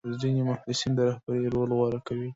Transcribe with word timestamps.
ځینې 0.21 0.41
محصلین 0.49 0.91
د 0.95 0.99
رهبرۍ 1.09 1.43
رول 1.53 1.69
غوره 1.77 1.99
کوي. 2.07 2.29